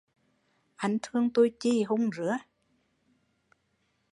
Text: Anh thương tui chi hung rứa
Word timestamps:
Anh 0.83 0.97
thương 1.01 1.29
tui 1.33 1.51
chi 1.59 1.83
hung 1.83 2.09
rứa 2.15 2.37